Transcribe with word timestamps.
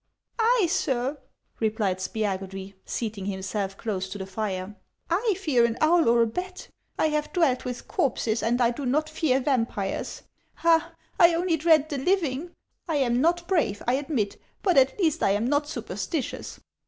"I, 0.59 0.65
sir," 0.67 1.19
replied 1.59 1.99
Spiagudry, 1.99 2.73
seating 2.85 3.25
himself 3.27 3.77
close 3.77 4.09
to 4.09 4.17
the 4.17 4.25
fire;" 4.25 4.75
I 5.11 5.35
fear 5.39 5.63
an 5.63 5.77
owl 5.79 6.07
or 6.09 6.23
a 6.23 6.25
bat! 6.25 6.69
I 6.97 7.09
have 7.09 7.31
dwelt 7.33 7.65
with 7.65 7.87
corpses, 7.87 8.41
and 8.41 8.59
I 8.59 8.71
do 8.71 8.87
not 8.87 9.07
fear 9.07 9.39
vampires. 9.39 10.23
Ah, 10.63 10.93
I 11.19 11.35
only 11.35 11.55
dread 11.55 11.87
the 11.89 11.99
living! 11.99 12.49
I 12.89 12.95
am 12.95 13.21
not 13.21 13.47
brave, 13.47 13.83
I 13.85 13.93
admit; 13.93 14.37
but 14.63 14.75
at 14.75 14.97
least 14.97 15.21
I 15.21 15.33
am 15.33 15.45
not 15.45 15.65
supersti 15.65 16.17
tious. 16.21 16.59